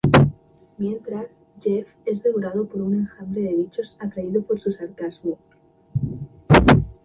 Mientras, 0.79 1.27
Jeff 1.61 1.85
es 2.05 2.23
devorado 2.23 2.65
por 2.65 2.81
un 2.81 2.95
enjambre 3.01 3.43
de 3.43 3.55
bichos 3.55 3.95
atraído 3.99 4.41
por 4.41 4.59
su 4.59 4.71
sarcasmo. 4.71 5.37